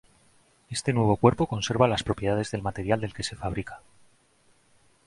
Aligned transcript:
Este 0.71 0.93
nuevo 0.93 1.15
cuerpo 1.15 1.45
conserva 1.45 1.87
las 1.87 2.01
propiedades 2.01 2.49
del 2.49 2.63
material 2.63 2.99
del 3.01 3.13
que 3.13 3.21
se 3.21 3.35
fabrica. 3.35 3.81